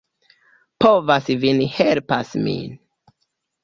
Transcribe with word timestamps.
Povas 0.85 1.31
vin 1.45 1.63
helpas 1.77 2.37
min? 2.49 2.77